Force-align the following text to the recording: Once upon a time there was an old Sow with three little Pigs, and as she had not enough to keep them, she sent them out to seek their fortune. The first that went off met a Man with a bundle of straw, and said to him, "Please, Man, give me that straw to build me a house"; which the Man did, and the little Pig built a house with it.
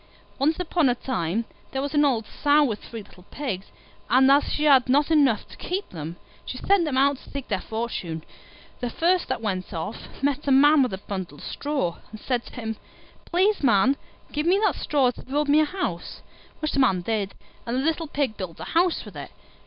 Once 0.39 0.59
upon 0.59 0.89
a 0.89 0.95
time 0.95 1.45
there 1.71 1.81
was 1.83 1.93
an 1.93 2.03
old 2.03 2.25
Sow 2.25 2.63
with 2.63 2.83
three 2.83 3.03
little 3.03 3.25
Pigs, 3.29 3.67
and 4.09 4.31
as 4.31 4.45
she 4.45 4.63
had 4.63 4.89
not 4.89 5.11
enough 5.11 5.47
to 5.47 5.55
keep 5.57 5.89
them, 5.89 6.15
she 6.43 6.57
sent 6.57 6.85
them 6.85 6.97
out 6.97 7.17
to 7.17 7.29
seek 7.29 7.49
their 7.49 7.61
fortune. 7.61 8.23
The 8.79 8.89
first 8.89 9.27
that 9.27 9.43
went 9.43 9.71
off 9.75 10.23
met 10.23 10.47
a 10.47 10.51
Man 10.51 10.81
with 10.81 10.93
a 10.95 10.97
bundle 10.97 11.37
of 11.37 11.43
straw, 11.43 11.99
and 12.09 12.19
said 12.19 12.43
to 12.47 12.55
him, 12.55 12.77
"Please, 13.25 13.61
Man, 13.61 13.95
give 14.31 14.47
me 14.47 14.59
that 14.65 14.73
straw 14.73 15.11
to 15.11 15.21
build 15.21 15.47
me 15.47 15.59
a 15.59 15.65
house"; 15.65 16.23
which 16.61 16.71
the 16.71 16.79
Man 16.79 17.01
did, 17.01 17.35
and 17.67 17.77
the 17.77 17.81
little 17.85 18.07
Pig 18.07 18.35
built 18.37 18.59
a 18.59 18.63
house 18.73 19.05
with 19.05 19.15
it. 19.15 19.29